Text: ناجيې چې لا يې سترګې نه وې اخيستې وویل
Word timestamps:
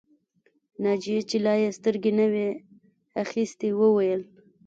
ناجيې 0.83 1.19
چې 1.29 1.37
لا 1.45 1.53
يې 1.61 1.69
سترګې 1.77 2.11
نه 2.19 2.25
وې 2.31 2.47
اخيستې 3.23 3.69
وویل 3.79 4.21